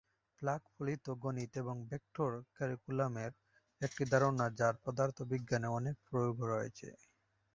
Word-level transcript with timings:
Flux 0.37 0.69
ফলিত 0.75 1.05
গণিত 1.23 1.51
এবং 1.57 1.75
ভেক্টর 1.89 2.31
ক্যালকুলাসের 2.55 3.31
একটি 3.81 4.03
ধারণা 4.11 4.45
যার 4.59 4.75
পদার্থবিজ্ঞানে 4.83 5.67
অনেক 5.77 5.95
প্রয়োগ 6.07 6.35
রয়েছে। 6.51 6.87